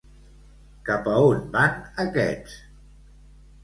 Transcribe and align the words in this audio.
Cap 0.89 1.11
a 1.13 1.15
on 1.27 1.45
van 1.59 1.79
aquests? 2.07 2.61